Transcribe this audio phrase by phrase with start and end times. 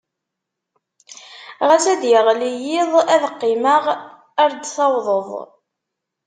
[1.67, 3.83] Ɣas ad d-yeɣli yiḍ, ad qqimeɣ
[4.41, 5.29] ar d-tawḍeḍ.